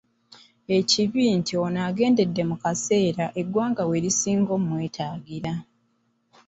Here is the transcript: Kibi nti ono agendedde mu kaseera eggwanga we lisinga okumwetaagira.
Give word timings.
Kibi 0.89 1.23
nti 1.39 1.53
ono 1.65 1.79
agendedde 1.89 2.41
mu 2.49 2.55
kaseera 2.63 3.25
eggwanga 3.39 3.83
we 3.89 3.97
lisinga 4.03 4.51
okumwetaagira. 4.57 5.53